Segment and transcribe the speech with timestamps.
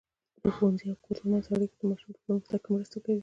[0.41, 3.19] د ښوونځي او کور ترمنځ اړیکه د ماشوم په پرمختګ کې مرسته کوي.